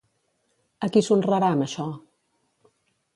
[0.87, 1.85] A qui s'honrarà amb això?